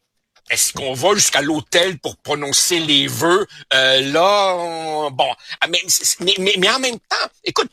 est-ce 0.51 0.75
qu'on 0.75 0.93
va 0.93 1.15
jusqu'à 1.15 1.41
l'hôtel 1.41 1.99
pour 1.99 2.19
prononcer 2.19 2.81
les 2.81 3.07
vœux? 3.07 3.47
Euh, 3.73 4.01
là, 4.13 5.09
bon, 5.11 5.35
ah, 5.61 5.67
mais, 5.69 5.81
mais, 6.21 6.55
mais, 6.59 6.71
en 6.71 6.79
même 6.81 6.99
temps, 6.99 7.31
écoute, 7.45 7.71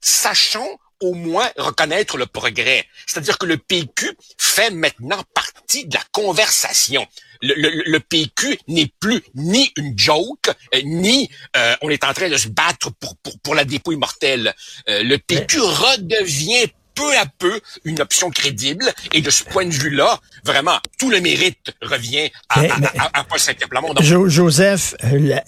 sachons 0.00 0.78
au 1.00 1.12
moins 1.12 1.50
reconnaître 1.56 2.16
le 2.16 2.26
progrès. 2.26 2.86
C'est-à-dire 3.06 3.36
que 3.36 3.46
le 3.46 3.58
PQ 3.58 4.16
fait 4.38 4.70
maintenant 4.70 5.22
partie 5.34 5.53
de 5.72 5.94
la 5.94 6.02
conversation 6.12 7.06
le, 7.44 7.98
PQ 7.98 8.58
n'est 8.68 8.92
plus 9.00 9.22
ni 9.34 9.72
une 9.76 9.98
joke, 9.98 10.50
euh, 10.74 10.80
ni 10.84 11.28
euh, 11.56 11.74
on 11.82 11.90
est 11.90 12.04
en 12.04 12.12
train 12.12 12.28
de 12.28 12.36
se 12.36 12.48
battre 12.48 12.90
pour, 12.98 13.16
pour, 13.16 13.38
pour 13.40 13.54
la 13.54 13.64
dépouille 13.64 13.96
mortelle. 13.96 14.54
Euh, 14.88 15.02
le 15.02 15.18
PQ 15.18 15.60
redevient 15.60 16.66
peu 16.94 17.16
à 17.18 17.26
peu 17.38 17.60
une 17.84 18.00
option 18.00 18.30
crédible. 18.30 18.84
Et 19.12 19.20
de 19.20 19.30
ce 19.30 19.44
point 19.44 19.66
de 19.66 19.72
vue-là, 19.72 20.18
vraiment, 20.44 20.78
tout 20.98 21.10
le 21.10 21.20
mérite 21.20 21.74
revient 21.82 22.30
à, 22.48 22.62
à, 23.12 23.24
Paul 23.24 23.38
Saint-Pierre 23.38 23.68
Joseph, 24.26 24.94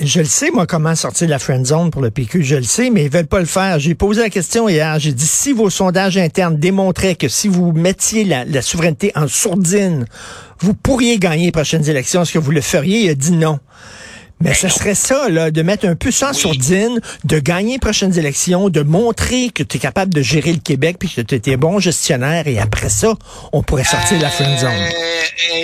je 0.00 0.18
le 0.20 0.26
sais, 0.26 0.50
moi, 0.50 0.66
comment 0.66 0.94
sortir 0.94 1.26
de 1.26 1.32
la 1.32 1.38
friend 1.38 1.66
zone 1.66 1.90
pour 1.90 2.02
le 2.02 2.10
PQ, 2.10 2.42
je 2.42 2.56
le 2.56 2.62
sais, 2.62 2.90
mais 2.90 3.04
ils 3.04 3.10
veulent 3.10 3.26
pas 3.26 3.40
le 3.40 3.46
faire. 3.46 3.78
J'ai 3.78 3.94
posé 3.94 4.22
la 4.22 4.30
question 4.30 4.68
hier, 4.68 4.98
j'ai 4.98 5.12
dit, 5.12 5.26
si 5.26 5.52
vos 5.52 5.70
sondages 5.70 6.16
internes 6.16 6.58
démontraient 6.58 7.14
que 7.14 7.28
si 7.28 7.48
vous 7.48 7.72
mettiez 7.72 8.24
la, 8.24 8.44
la 8.44 8.62
souveraineté 8.62 9.12
en 9.14 9.28
sourdine, 9.28 10.06
vous 10.60 10.74
pourriez 10.74 11.18
gagner 11.18 11.46
les 11.46 11.52
prochaines 11.52 11.88
élections. 11.88 12.22
Est-ce 12.22 12.32
que 12.32 12.38
vous 12.38 12.50
le 12.50 12.60
feriez? 12.60 13.00
Il 13.02 13.10
a 13.10 13.14
dit 13.14 13.32
non. 13.32 13.60
Mais 14.40 14.50
Ben 14.50 14.54
ce 14.54 14.66
non. 14.66 14.72
serait 14.72 14.94
ça, 14.94 15.28
là, 15.30 15.50
de 15.50 15.62
mettre 15.62 15.86
un 15.86 15.96
peu 15.96 16.10
ça 16.10 16.26
en 16.28 16.30
Oui. 16.32 16.36
sourdine, 16.36 17.00
de 17.24 17.38
gagner 17.38 17.74
les 17.74 17.78
prochaines 17.78 18.18
élections, 18.18 18.68
de 18.68 18.82
montrer 18.82 19.48
que 19.48 19.62
tu 19.62 19.78
es 19.78 19.80
capable 19.80 20.12
de 20.12 20.20
gérer 20.20 20.52
le 20.52 20.58
Québec 20.60 20.96
puis 21.00 21.08
que 21.08 21.22
tu 21.22 21.34
étais 21.34 21.56
bon 21.56 21.78
gestionnaire 21.80 22.46
et 22.46 22.58
après 22.58 22.90
ça, 22.90 23.14
on 23.52 23.62
pourrait 23.62 23.84
sortir 23.84 24.18
de 24.18 24.22
la 24.22 24.30
friend 24.30 24.58
zone. 24.58 24.70
Euh, 24.70 24.88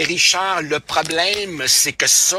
euh, 0.01 0.05
Richard, 0.09 0.63
le 0.63 0.81
problème, 0.81 1.63
c'est 1.67 1.93
que 1.93 2.09
ça, 2.09 2.39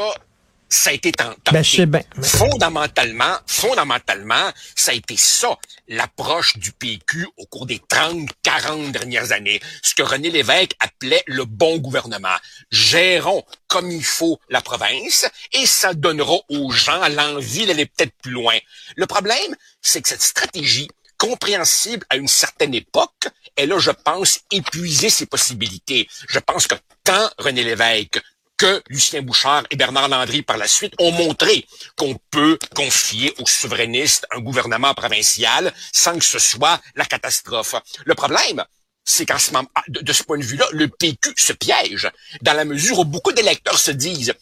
ça 0.74 0.90
a 0.90 0.94
été 0.94 1.12
tenté. 1.12 1.52
Ben, 1.52 2.04
Fondamentalement, 2.24 3.38
fondamentalement, 3.46 4.52
ça 4.76 4.92
a 4.92 4.96
été 4.96 5.16
ça, 5.18 5.56
l'approche 5.88 6.58
du 6.58 6.72
PQ 6.72 7.28
au 7.38 7.46
cours 7.46 7.68
des 7.68 7.80
30, 7.88 8.28
40 8.42 8.92
dernières 8.92 9.32
années. 9.32 9.62
Ce 9.84 9.94
que 9.94 10.02
René 10.02 10.32
Lévesque 10.32 10.76
appelait 10.80 11.24
le 11.28 11.46
bon 11.46 11.78
gouvernement. 11.78 12.36
Gérons 12.72 13.44
comme 13.68 13.92
il 13.92 14.04
faut 14.04 14.40
la 14.50 14.62
province 14.62 15.30
et 15.52 15.68
ça 15.68 15.94
donnera 15.94 16.38
aux 16.50 16.72
gens 16.72 17.08
l'envie 17.10 17.68
d'aller 17.68 17.86
peut-être 17.86 18.14
plus 18.24 18.32
loin. 18.32 18.58
Le 18.96 19.06
problème, 19.06 19.56
c'est 19.82 20.02
que 20.02 20.10
cette 20.10 20.24
stratégie 20.24 20.90
compréhensible 21.20 22.04
à 22.10 22.18
une 22.18 22.28
certaine 22.28 22.74
époque, 22.74 23.30
elle 23.56 23.74
a, 23.74 23.80
je 23.80 23.92
pense, 23.92 24.40
épuisé 24.52 25.10
ses 25.10 25.28
possibilités. 25.28 26.10
Je 26.28 26.40
pense 26.40 26.66
que 26.66 26.76
tant 27.04 27.30
René 27.38 27.64
Lévesque 27.64 28.20
que 28.64 28.82
Lucien 28.88 29.22
Bouchard 29.22 29.64
et 29.72 29.76
Bernard 29.76 30.08
Landry 30.08 30.42
par 30.42 30.56
la 30.56 30.70
suite 30.70 30.94
ont 30.98 31.12
montré 31.12 31.66
qu'on 31.98 32.16
peut 32.32 32.58
confier 32.74 33.34
aux 33.40 33.46
souverainistes 33.46 34.26
un 34.32 34.40
gouvernement 34.40 34.94
provincial 34.94 35.74
sans 35.92 36.18
que 36.18 36.24
ce 36.24 36.40
soit 36.40 36.80
la 36.96 37.04
catastrophe. 37.04 37.76
Le 38.06 38.16
problème, 38.16 38.64
c'est 39.04 39.26
qu'en 39.26 39.38
ce 39.38 39.52
moment, 39.52 39.68
ah, 39.76 39.84
de, 39.90 40.00
de 40.00 40.14
ce 40.14 40.24
point 40.24 40.38
de 40.38 40.46
vue-là, 40.46 40.66
le 40.72 40.88
PQ 40.88 41.34
se 41.36 41.52
piège 41.52 42.10
dans 42.42 42.54
la 42.54 42.64
mesure 42.64 43.00
où 43.00 43.04
beaucoup 43.04 43.34
d'électeurs 43.34 43.78
se 43.78 43.92
disent 43.92 44.34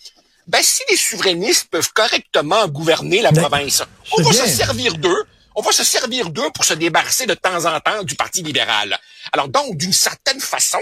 ben, 0.45 0.61
si 0.61 0.83
les 0.91 0.97
souverainistes 0.97 1.69
peuvent 1.71 1.91
correctement 1.91 2.67
gouverner 2.67 3.23
la 3.23 3.31
province, 3.31 3.81
on 4.15 4.21
va 4.21 4.33
se 4.33 4.47
servir 4.47 4.99
d'eux. 4.99 5.23
On 5.55 5.61
va 5.61 5.71
se 5.71 5.83
servir 5.83 6.29
d'eux 6.29 6.49
pour 6.53 6.63
se 6.63 6.75
débarrasser 6.75 7.25
de 7.25 7.33
temps 7.33 7.65
en 7.65 7.79
temps 7.81 8.03
du 8.03 8.15
Parti 8.15 8.41
libéral. 8.41 8.97
Alors 9.33 9.49
donc, 9.49 9.75
d'une 9.77 9.91
certaine 9.91 10.39
façon, 10.39 10.79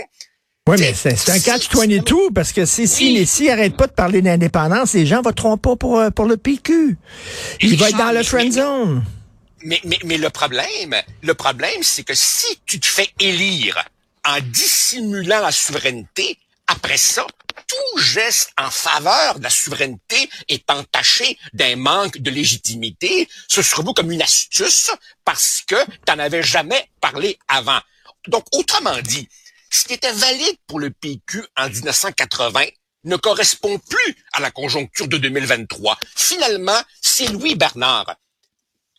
Oui, 0.69 0.77
mais 0.79 0.93
c'est 0.93 1.15
c'est 1.15 1.31
un 1.31 1.39
catch-22 1.39 2.31
parce 2.31 2.51
que 2.51 2.63
si, 2.63 2.87
si 2.87 3.17
Oui. 3.17 3.25
si 3.25 3.49
arrêtent 3.49 3.75
pas 3.75 3.87
de 3.87 3.91
parler 3.91 4.21
d'indépendance, 4.21 4.93
les 4.93 5.07
gens 5.07 5.23
voteront 5.23 5.57
pas 5.57 5.75
pour, 5.75 5.99
euh, 5.99 6.11
pour 6.11 6.25
le 6.25 6.37
PQ. 6.37 6.95
Il 7.61 7.75
va 7.75 7.89
être 7.89 7.97
dans 7.97 8.11
le 8.11 8.21
friend 8.21 8.53
zone. 8.53 9.03
Mais, 9.63 9.81
mais, 9.83 9.97
mais 10.05 10.17
le 10.19 10.29
problème, 10.29 10.95
le 11.23 11.33
problème, 11.33 11.81
c'est 11.81 12.03
que 12.03 12.13
si 12.13 12.59
tu 12.67 12.79
te 12.79 12.85
fais 12.85 13.09
élire 13.19 13.83
en 14.23 14.39
dissimulant 14.41 15.39
la 15.41 15.51
souveraineté, 15.51 16.37
après 16.67 16.97
ça, 16.97 17.25
tout 17.67 17.99
geste 18.01 18.51
en 18.61 18.69
faveur 18.69 19.39
de 19.39 19.43
la 19.43 19.49
souveraineté 19.49 20.29
est 20.49 20.69
entaché 20.69 21.35
d'un 21.53 21.77
manque 21.77 22.19
de 22.19 22.29
légitimité. 22.29 23.27
Ce 23.47 23.63
sera 23.63 23.81
vu 23.81 23.89
comme 23.95 24.11
une 24.11 24.21
astuce 24.21 24.91
parce 25.25 25.63
que 25.67 25.83
tu 25.83 26.11
n'en 26.13 26.19
avais 26.19 26.43
jamais 26.43 26.87
parlé 27.01 27.39
avant. 27.47 27.79
Donc, 28.27 28.45
autrement 28.51 28.99
dit, 29.01 29.27
ce 29.69 29.83
qui 29.85 29.93
était 29.93 30.11
valide 30.11 30.55
pour 30.67 30.79
le 30.79 30.89
PQ 30.91 31.43
en 31.57 31.69
1980 31.69 32.61
ne 33.05 33.15
correspond 33.15 33.77
plus 33.79 34.15
à 34.33 34.39
la 34.41 34.51
conjoncture 34.51 35.07
de 35.07 35.17
2023. 35.17 35.97
Finalement, 36.15 36.79
c'est 37.01 37.27
Louis 37.27 37.55
Bernard 37.55 38.15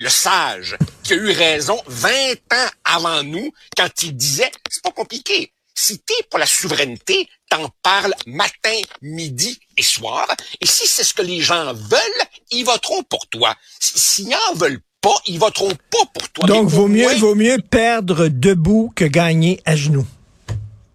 le 0.02 0.08
sage, 0.08 0.78
qui 1.02 1.12
a 1.12 1.16
eu 1.16 1.30
raison 1.30 1.78
20 1.86 2.10
ans 2.54 2.68
avant 2.84 3.22
nous 3.22 3.52
quand 3.76 4.02
il 4.02 4.16
disait, 4.16 4.50
c'est 4.70 4.82
pas 4.82 4.92
compliqué. 4.92 5.52
Si 5.74 5.98
t'es 5.98 6.14
pour 6.30 6.38
la 6.38 6.46
souveraineté, 6.46 7.28
t'en 7.50 7.68
parles 7.82 8.14
matin, 8.26 8.80
midi 9.02 9.60
et 9.76 9.82
soir. 9.82 10.26
Et 10.62 10.66
si 10.66 10.86
c'est 10.86 11.04
ce 11.04 11.12
que 11.12 11.20
les 11.20 11.42
gens 11.42 11.74
veulent, 11.74 12.26
ils 12.50 12.64
voteront 12.64 13.02
pour 13.02 13.26
toi. 13.28 13.54
Si- 13.78 13.98
S'ils 13.98 14.34
en 14.50 14.54
veulent 14.54 14.80
pas, 15.02 15.16
ils 15.26 15.38
voteront 15.38 15.74
pas 15.90 16.06
pour 16.14 16.28
toi. 16.30 16.46
Donc, 16.46 16.68
vaut 16.68 16.88
mieux, 16.88 17.14
vaut 17.18 17.34
mieux 17.34 17.58
perdre 17.58 18.28
debout 18.28 18.90
que 18.96 19.04
gagner 19.04 19.60
à 19.66 19.76
genoux. 19.76 20.06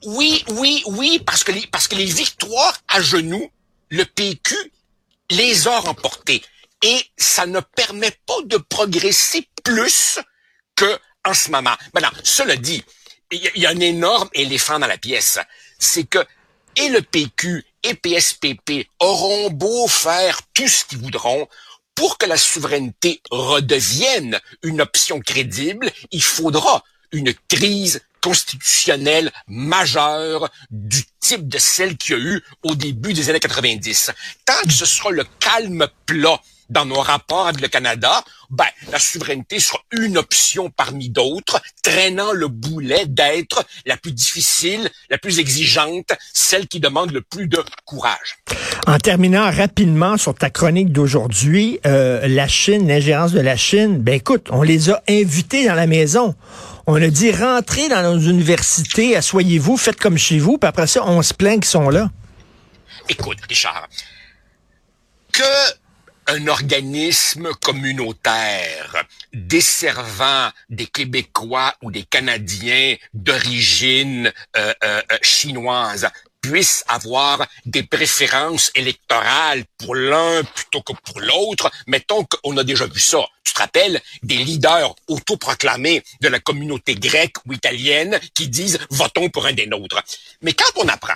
Oui, 0.05 0.43
oui, 0.49 0.83
oui, 0.85 1.19
parce 1.25 1.43
que 1.43 1.51
les, 1.51 1.67
parce 1.67 1.87
que 1.87 1.95
les 1.95 2.05
victoires 2.05 2.77
à 2.87 3.01
genoux, 3.01 3.51
le 3.89 4.05
PQ 4.05 4.55
les 5.31 5.67
a 5.67 5.79
remportées. 5.79 6.43
Et 6.83 7.03
ça 7.17 7.45
ne 7.45 7.59
permet 7.59 8.11
pas 8.25 8.41
de 8.45 8.57
progresser 8.57 9.47
plus 9.63 10.19
que 10.75 10.99
en 11.25 11.33
ce 11.33 11.49
moment. 11.49 11.75
Maintenant, 11.93 12.11
cela 12.23 12.55
dit, 12.55 12.83
il 13.31 13.51
y, 13.55 13.61
y 13.61 13.65
a 13.65 13.71
un 13.71 13.79
énorme 13.79 14.29
éléphant 14.33 14.77
dans 14.77 14.87
la 14.87 14.97
pièce. 14.97 15.39
C'est 15.79 16.03
que 16.03 16.23
et 16.75 16.89
le 16.89 17.01
PQ 17.01 17.63
et 17.83 17.93
PSPP 17.95 18.87
auront 18.99 19.49
beau 19.49 19.87
faire 19.87 20.41
tout 20.53 20.67
ce 20.67 20.85
qu'ils 20.85 20.99
voudront, 20.99 21.47
pour 21.95 22.17
que 22.17 22.25
la 22.25 22.37
souveraineté 22.37 23.21
redevienne 23.31 24.39
une 24.61 24.81
option 24.81 25.21
crédible, 25.21 25.91
il 26.11 26.21
faudra 26.23 26.83
une 27.11 27.33
crise 27.47 28.01
constitutionnelle 28.25 29.31
majeure 29.47 30.49
du 30.71 31.03
type 31.19 31.47
de 31.47 31.59
celle 31.59 31.95
qu'il 31.95 32.15
y 32.15 32.19
a 32.19 32.21
eu 32.23 32.43
au 32.63 32.73
début 32.73 33.13
des 33.13 33.29
années 33.29 33.39
90. 33.39 34.11
Tant 34.45 34.61
que 34.63 34.73
ce 34.73 34.87
sera 34.87 35.11
le 35.11 35.23
calme 35.39 35.87
plat 36.07 36.41
dans 36.69 36.87
nos 36.87 37.01
rapports 37.01 37.45
avec 37.45 37.61
le 37.61 37.67
Canada, 37.67 38.23
ben, 38.49 38.65
la 38.89 38.97
souveraineté 38.97 39.59
sera 39.59 39.79
une 39.91 40.17
option 40.17 40.71
parmi 40.71 41.09
d'autres, 41.09 41.61
traînant 41.83 42.31
le 42.31 42.47
boulet 42.47 43.05
d'être 43.05 43.63
la 43.85 43.95
plus 43.95 44.11
difficile, 44.11 44.89
la 45.11 45.19
plus 45.19 45.37
exigeante, 45.37 46.11
celle 46.33 46.67
qui 46.67 46.79
demande 46.79 47.11
le 47.11 47.21
plus 47.21 47.47
de 47.47 47.63
courage. 47.85 48.37
En 48.87 48.99
terminant 48.99 49.49
rapidement 49.49 50.15
sur 50.15 50.35
ta 50.35 50.51
chronique 50.51 50.91
d'aujourd'hui, 50.91 51.79
euh, 51.87 52.27
la 52.27 52.47
Chine, 52.47 52.87
l'ingérence 52.87 53.31
de 53.31 53.39
la 53.39 53.57
Chine, 53.57 53.97
ben 53.97 54.13
écoute, 54.13 54.47
on 54.51 54.61
les 54.61 54.91
a 54.91 55.01
invités 55.09 55.65
dans 55.65 55.73
la 55.73 55.87
maison. 55.87 56.35
On 56.85 57.01
a 57.01 57.07
dit 57.07 57.31
rentrez 57.31 57.89
dans 57.89 58.03
nos 58.03 58.19
universités, 58.19 59.15
asseyez-vous, 59.15 59.77
faites 59.77 59.99
comme 59.99 60.19
chez 60.19 60.37
vous, 60.37 60.59
puis 60.59 60.67
après 60.67 60.85
ça, 60.85 61.03
on 61.03 61.23
se 61.23 61.33
plaint 61.33 61.55
qu'ils 61.55 61.65
sont 61.65 61.89
là. 61.89 62.11
Écoute, 63.09 63.39
Richard, 63.49 63.87
que 65.33 65.43
un 66.27 66.47
organisme 66.47 67.49
communautaire 67.63 69.05
desservant 69.33 70.49
des 70.69 70.87
Québécois 70.87 71.73
ou 71.83 71.91
des 71.91 72.03
Canadiens 72.03 72.95
d'origine 73.13 74.31
euh, 74.57 74.73
euh, 74.83 75.01
chinoise 75.21 76.07
puisse 76.49 76.83
avoir 76.87 77.45
des 77.65 77.83
préférences 77.83 78.71
électorales 78.75 79.63
pour 79.77 79.95
l'un 79.95 80.43
plutôt 80.43 80.81
que 80.81 80.93
pour 80.93 81.19
l'autre, 81.19 81.71
mettons 81.87 82.23
qu'on 82.25 82.57
a 82.57 82.63
déjà 82.63 82.85
vu 82.85 82.99
ça. 82.99 83.19
Tu 83.43 83.53
te 83.53 83.59
rappelles 83.59 84.01
des 84.23 84.37
leaders 84.37 84.95
autoproclamés 85.07 86.03
de 86.21 86.27
la 86.27 86.39
communauté 86.39 86.95
grecque 86.95 87.37
ou 87.45 87.53
italienne 87.53 88.19
qui 88.33 88.47
disent 88.47 88.79
votons 88.89 89.29
pour 89.29 89.45
un 89.45 89.53
des 89.53 89.67
nôtres. 89.67 90.03
Mais 90.41 90.53
quand 90.53 90.71
on 90.75 90.87
apprend, 90.87 91.15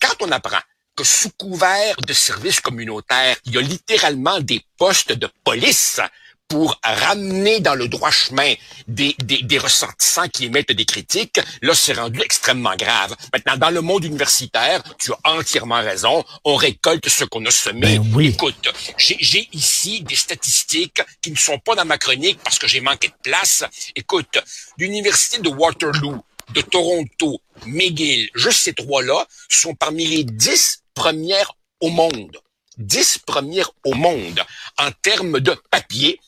quand 0.00 0.14
on 0.20 0.30
apprend 0.30 0.60
que 0.96 1.04
sous 1.04 1.30
couvert 1.30 1.96
de 2.06 2.12
services 2.12 2.60
communautaires, 2.60 3.36
il 3.44 3.54
y 3.54 3.58
a 3.58 3.60
littéralement 3.60 4.40
des 4.40 4.60
postes 4.76 5.12
de 5.12 5.28
police 5.44 6.00
pour 6.48 6.80
ramener 6.82 7.60
dans 7.60 7.74
le 7.74 7.88
droit 7.88 8.10
chemin 8.10 8.54
des, 8.86 9.14
des, 9.22 9.42
des 9.42 9.58
ressortissants 9.58 10.28
qui 10.28 10.46
émettent 10.46 10.72
des 10.72 10.86
critiques, 10.86 11.38
là, 11.60 11.74
c'est 11.74 11.92
rendu 11.92 12.20
extrêmement 12.22 12.74
grave. 12.74 13.14
Maintenant, 13.32 13.56
dans 13.58 13.70
le 13.70 13.82
monde 13.82 14.04
universitaire, 14.04 14.82
tu 14.98 15.12
as 15.12 15.30
entièrement 15.30 15.82
raison, 15.82 16.24
on 16.44 16.56
récolte 16.56 17.08
ce 17.08 17.24
qu'on 17.24 17.44
a 17.44 17.50
semé. 17.50 17.98
Ben 17.98 18.12
oui. 18.14 18.28
Écoute, 18.28 18.68
j'ai 18.96 19.18
j'ai 19.20 19.48
ici 19.52 20.02
des 20.02 20.16
statistiques 20.16 21.02
qui 21.20 21.30
ne 21.30 21.36
sont 21.36 21.58
pas 21.58 21.74
dans 21.74 21.84
ma 21.84 21.98
chronique 21.98 22.38
parce 22.42 22.58
que 22.58 22.66
j'ai 22.66 22.80
manqué 22.80 23.08
de 23.08 23.14
place. 23.22 23.64
Écoute, 23.94 24.38
l'université 24.78 25.38
de 25.38 25.48
Waterloo, 25.50 26.24
de 26.54 26.60
Toronto, 26.62 27.42
McGill, 27.66 28.30
juste 28.34 28.62
ces 28.62 28.72
trois-là 28.72 29.26
sont 29.50 29.74
parmi 29.74 30.06
les 30.06 30.24
dix 30.24 30.82
premières 30.94 31.52
au 31.80 31.90
monde. 31.90 32.38
Dix 32.78 33.18
premières 33.18 33.70
au 33.84 33.94
monde 33.94 34.40
en 34.78 34.90
termes 35.02 35.40
de 35.40 35.54
papier 35.70 36.20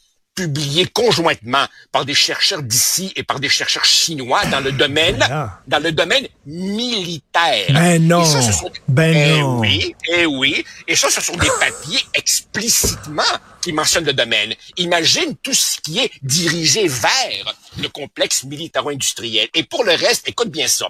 publiés 0.44 0.86
conjointement 0.86 1.66
par 1.92 2.04
des 2.06 2.14
chercheurs 2.14 2.62
d'ici 2.62 3.12
et 3.16 3.22
par 3.22 3.40
des 3.40 3.48
chercheurs 3.50 3.84
chinois 3.84 4.42
dans 4.46 4.60
le 4.60 4.72
domaine, 4.72 5.18
Ah. 5.30 5.60
dans 5.66 5.78
le 5.82 5.92
domaine 5.92 6.26
militaire. 6.46 7.66
Ben 7.74 8.06
non. 8.06 8.22
Et 8.22 8.26
ça, 8.26 8.40
ce 8.42 8.52
sont- 8.52 8.70
Ben 8.88 9.14
Eh 9.14 9.40
non. 9.40 9.60
oui, 9.60 9.94
eh 10.08 10.24
oui. 10.26 10.64
Et 10.88 10.96
ça, 10.96 11.10
ce 11.10 11.20
sont 11.20 11.36
des 11.36 11.50
papiers 11.60 12.00
explicitement 12.14 13.22
qui 13.62 13.72
mentionnent 13.74 14.06
le 14.06 14.14
domaine. 14.14 14.54
Imagine 14.78 15.36
tout 15.42 15.52
ce 15.52 15.78
qui 15.82 15.98
est 15.98 16.10
dirigé 16.22 16.88
vers 16.88 17.54
le 17.78 17.88
complexe 17.88 18.44
militaro-industriel. 18.44 19.48
Et 19.54 19.64
pour 19.64 19.84
le 19.84 19.92
reste, 19.92 20.26
écoute 20.28 20.50
bien 20.50 20.68
ça. 20.68 20.86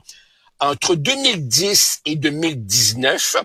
Entre 0.61 0.95
2010 0.95 2.01
et 2.05 2.15
2019, 2.17 3.37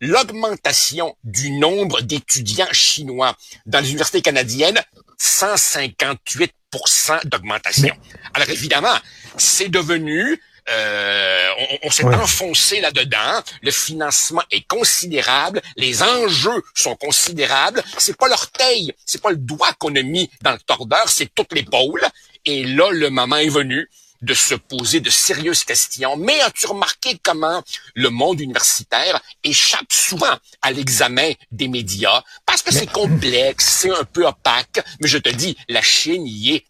l'augmentation 0.00 1.16
du 1.24 1.50
nombre 1.52 2.02
d'étudiants 2.02 2.72
chinois 2.72 3.34
dans 3.64 3.80
les 3.80 3.88
universités 3.88 4.20
canadiennes, 4.20 4.78
158% 5.20 7.26
d'augmentation. 7.26 7.94
Alors 8.34 8.50
évidemment, 8.50 8.96
c'est 9.36 9.68
devenu 9.68 10.40
Euh, 10.68 11.48
on, 11.84 11.90
s'est 11.90 12.04
enfoncé 12.04 12.80
là-dedans. 12.80 13.40
Le 13.62 13.70
financement 13.70 14.42
est 14.50 14.66
considérable. 14.66 15.62
Les 15.76 16.02
enjeux 16.02 16.62
sont 16.74 16.96
considérables. 16.96 17.82
C'est 17.98 18.16
pas 18.16 18.26
l'orteil, 18.26 18.92
c'est 19.04 19.22
pas 19.22 19.30
le 19.30 19.36
doigt 19.36 19.72
qu'on 19.78 19.94
a 19.94 20.02
mis 20.02 20.28
dans 20.42 20.52
le 20.52 20.58
tordeur, 20.58 21.08
c'est 21.08 21.32
toute 21.34 21.52
l'épaule. 21.52 22.04
Et 22.44 22.64
là, 22.64 22.90
le 22.90 23.10
moment 23.10 23.36
est 23.36 23.48
venu 23.48 23.88
de 24.22 24.34
se 24.34 24.54
poser 24.54 25.00
de 25.00 25.10
sérieuses 25.10 25.64
questions. 25.64 26.16
Mais 26.16 26.40
as-tu 26.40 26.66
remarqué 26.66 27.18
comment 27.22 27.62
le 27.94 28.10
monde 28.10 28.40
universitaire 28.40 29.20
échappe 29.44 29.92
souvent 29.92 30.36
à 30.62 30.70
l'examen 30.70 31.32
des 31.50 31.68
médias? 31.68 32.22
Parce 32.44 32.62
que 32.62 32.72
c'est 32.72 32.90
complexe, 32.90 33.78
c'est 33.80 33.90
un 33.90 34.04
peu 34.04 34.26
opaque. 34.26 34.84
Mais 35.00 35.08
je 35.08 35.18
te 35.18 35.28
dis, 35.28 35.56
la 35.68 35.82
Chine 35.82 36.26
y 36.26 36.54
est 36.54 36.64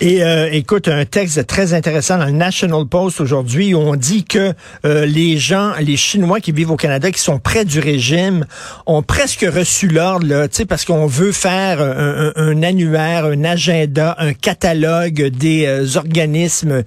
Et 0.00 0.22
euh, 0.22 0.48
écoute, 0.52 0.88
un 0.88 1.04
texte 1.04 1.46
très 1.46 1.74
intéressant 1.74 2.18
dans 2.18 2.26
le 2.26 2.32
National 2.32 2.86
Post 2.86 3.20
aujourd'hui 3.20 3.74
où 3.74 3.78
on 3.78 3.96
dit 3.96 4.24
que 4.24 4.52
euh, 4.84 5.06
les 5.06 5.38
gens, 5.38 5.72
les 5.80 5.96
Chinois 5.96 6.40
qui 6.40 6.52
vivent 6.52 6.70
au 6.70 6.76
Canada, 6.76 7.10
qui 7.10 7.20
sont 7.20 7.38
près 7.38 7.64
du 7.64 7.80
régime, 7.80 8.46
ont 8.86 9.02
presque 9.02 9.44
reçu 9.48 9.88
l'ordre, 9.88 10.26
là, 10.26 10.46
parce 10.68 10.84
qu'on 10.84 11.06
veut 11.06 11.32
faire 11.32 11.80
un, 11.80 12.62
annuaire, 12.62 13.26
un 13.26 13.44
agenda, 13.44 14.14
un 14.18 14.34
catalogue 14.34 15.28
des 15.28 15.66
euh, 15.66 15.96
organismes 15.96 16.84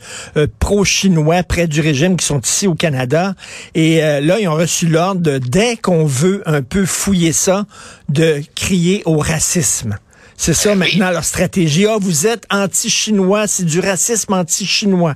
pro-chinois 0.60 1.44
près 1.44 1.68
du 1.68 1.82
régime 1.82 2.18
qui 2.18 2.26
sont 2.26 2.40
ici 2.40 2.68
au 2.68 2.76
Canada. 2.76 3.36
Et 3.74 4.00
là, 4.00 4.40
ils 4.40 4.48
ont 4.48 4.56
reçu 4.56 4.88
l'ordre, 4.88 5.38
dès 5.40 5.76
qu'on 5.76 6.06
veut 6.06 6.44
un 6.46 6.62
peu 6.62 6.86
fouiller 6.86 7.34
ça, 7.34 7.66
de 8.10 8.42
crier 8.56 9.02
au 9.06 9.18
racisme. 9.18 9.98
C'est 10.38 10.54
ça 10.54 10.76
maintenant 10.76 11.12
leur 11.12 11.24
stratégie. 11.24 11.86
Ah, 11.88 11.98
vous 12.00 12.28
êtes 12.28 12.46
anti-chinois, 12.50 13.48
c'est 13.48 13.66
du 13.66 13.80
racisme 13.80 14.34
anti-chinois. 14.34 15.16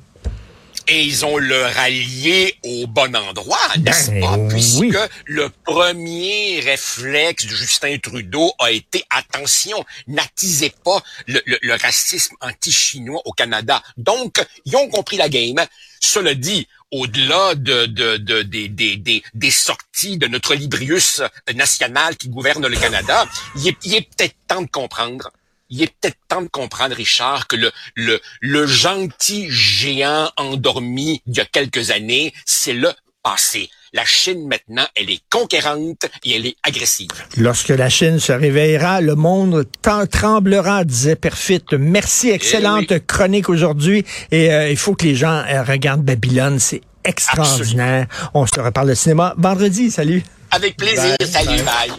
Et 0.88 1.04
ils 1.04 1.24
ont 1.24 1.38
le 1.38 1.62
rallié 1.66 2.56
au 2.64 2.88
bon 2.88 3.16
endroit, 3.16 3.60
n'est-ce 3.78 4.10
ben 4.10 4.22
pas? 4.22 4.38
Puisque 4.50 4.98
le 5.26 5.50
premier 5.64 6.62
réflexe 6.62 7.46
de 7.46 7.56
Justin 7.56 7.98
Trudeau 8.00 8.52
a 8.58 8.72
été 8.72 9.04
attention, 9.12 9.86
n'attisez 10.08 10.74
pas 10.84 11.04
le, 11.28 11.42
le 11.46 11.76
racisme 11.76 12.36
anti-chinois 12.42 13.22
au 13.26 13.34
Canada. 13.34 13.84
Donc, 13.98 14.44
ils 14.66 14.76
ont 14.76 14.88
compris 14.88 15.18
la 15.18 15.30
game. 15.30 15.64
Cela 16.00 16.34
dit, 16.34 16.68
au-delà 16.92 17.56
de, 17.56 17.86
de, 17.86 18.18
de, 18.18 18.42
des, 18.42 19.52
sorties 19.52 20.18
de 20.18 20.28
notre 20.28 20.56
Librius 20.56 21.22
national 21.56 22.18
qui 22.18 22.30
gouverne 22.30 22.66
le 22.68 22.76
Canada, 22.76 23.26
il 23.56 23.68
est, 23.68 24.02
peut-être 24.02 24.36
temps 24.48 24.62
de 24.62 24.70
comprendre 24.70 25.32
il 25.72 25.84
est 25.84 25.94
peut-être 26.02 26.18
temps 26.28 26.42
de 26.42 26.48
comprendre, 26.48 26.96
Richard, 26.96 27.46
que 27.48 27.56
le 27.96 28.66
gentil 28.66 29.52
géant 29.52 30.32
endormi 30.36 31.22
il 31.28 31.38
y 31.38 31.40
a 31.42 31.46
quelques 31.46 31.92
années, 31.92 32.34
c'est 32.44 32.74
le 32.74 32.92
passé. 33.22 33.70
La 33.94 34.06
Chine, 34.06 34.48
maintenant, 34.48 34.86
elle 34.96 35.10
est 35.10 35.22
conquérante 35.30 36.06
et 36.24 36.36
elle 36.36 36.46
est 36.46 36.56
agressive. 36.64 37.10
Lorsque 37.38 37.70
la 37.70 37.90
Chine 37.90 38.20
se 38.20 38.32
réveillera, 38.32 39.02
le 39.02 39.16
monde 39.16 39.66
tremblera, 40.12 40.84
disait 40.84 41.16
Perfit. 41.16 41.64
Merci, 41.78 42.30
eh 42.30 42.34
excellente 42.34 43.06
chronique 43.08 43.50
aujourd'hui. 43.50 44.06
Et 44.32 44.54
euh, 44.54 44.70
il 44.70 44.78
faut 44.78 44.96
que 44.96 45.06
les 45.06 45.16
gens 45.16 45.44
euh, 45.48 45.64
regardent 45.64 46.04
Babylone, 46.04 46.60
c'est 46.60 46.82
extraordinaire. 47.04 48.08
On 48.34 48.46
se 48.46 48.60
reparle 48.60 48.90
de 48.90 48.94
cinéma 48.94 49.34
vendredi. 49.38 49.90
Salut. 49.92 50.24
Avec 50.52 50.78
plaisir. 50.78 51.16
Salut, 51.26 51.62
bye. 51.64 51.92